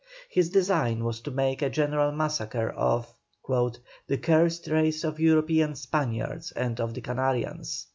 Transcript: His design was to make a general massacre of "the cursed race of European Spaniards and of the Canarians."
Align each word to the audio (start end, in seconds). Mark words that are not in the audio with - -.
His 0.29 0.49
design 0.49 1.03
was 1.03 1.19
to 1.21 1.29
make 1.29 1.61
a 1.61 1.69
general 1.69 2.11
massacre 2.11 2.69
of 2.71 3.13
"the 3.47 4.17
cursed 4.19 4.65
race 4.65 5.03
of 5.03 5.19
European 5.19 5.75
Spaniards 5.75 6.51
and 6.53 6.79
of 6.81 6.95
the 6.95 7.01
Canarians." 7.01 7.85